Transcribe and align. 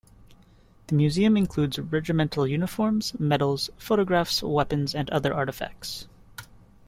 The 0.87 0.95
museum 0.95 1.37
includes 1.37 1.77
regimental 1.77 2.47
uniforms, 2.47 3.13
medals, 3.19 3.69
photographs, 3.77 4.41
weapons 4.41 4.95
and 4.95 5.07
other 5.11 5.31
artifacts. 5.31 6.07